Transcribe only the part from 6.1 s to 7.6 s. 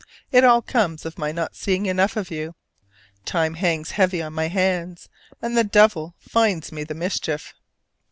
finds me the mischief!